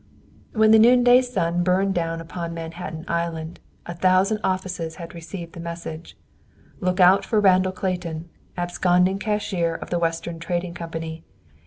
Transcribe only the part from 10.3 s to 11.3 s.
Trading Company.